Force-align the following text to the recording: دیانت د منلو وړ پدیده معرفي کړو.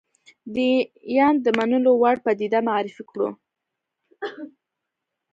دیانت 0.53 1.39
د 1.43 1.47
منلو 1.57 1.91
وړ 2.01 2.15
پدیده 2.25 2.59
معرفي 2.67 3.03
کړو. 3.09 3.29